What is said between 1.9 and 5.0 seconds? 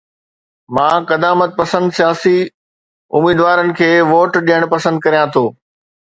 سياسي اميدوارن کي ووٽ ڏيڻ پسند